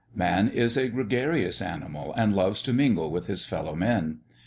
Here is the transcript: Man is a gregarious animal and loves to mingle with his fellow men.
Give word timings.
Man 0.15 0.49
is 0.49 0.77
a 0.77 0.89
gregarious 0.89 1.61
animal 1.61 2.11
and 2.17 2.35
loves 2.35 2.63
to 2.63 2.73
mingle 2.73 3.11
with 3.11 3.27
his 3.27 3.45
fellow 3.45 3.75
men. 3.75 4.21